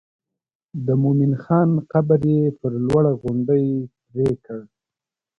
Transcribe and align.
د 0.85 0.87
مومن 1.01 1.33
خان 1.43 1.69
قبر 1.91 2.19
یې 2.33 2.43
پر 2.59 2.71
لوړه 2.85 3.11
غونډۍ 3.21 3.65
پرېکړ. 4.09 4.59